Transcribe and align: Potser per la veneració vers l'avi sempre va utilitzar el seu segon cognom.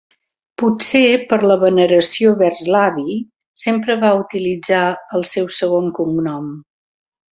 Potser 0.59 1.01
per 1.33 1.37
la 1.51 1.57
veneració 1.63 2.31
vers 2.39 2.63
l'avi 2.75 3.17
sempre 3.65 3.99
va 4.05 4.11
utilitzar 4.23 4.83
el 5.21 5.27
seu 5.33 5.53
segon 5.59 5.93
cognom. 6.01 6.49